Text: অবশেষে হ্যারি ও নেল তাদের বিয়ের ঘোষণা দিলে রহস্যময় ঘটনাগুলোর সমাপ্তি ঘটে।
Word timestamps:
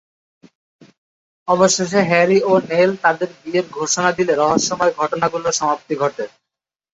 অবশেষে 1.47 1.99
হ্যারি 2.09 2.37
ও 2.43 2.53
নেল 2.69 2.89
তাদের 3.03 3.29
বিয়ের 3.39 3.65
ঘোষণা 3.77 4.09
দিলে 4.17 4.33
রহস্যময় 4.35 4.93
ঘটনাগুলোর 4.99 5.57
সমাপ্তি 5.59 5.93
ঘটে। 5.95 6.25